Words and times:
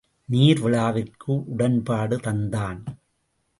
நீர்விழாவிற்கு 0.29 1.31
உடன்பாடு 1.45 2.17
தந்தான். 2.17 2.81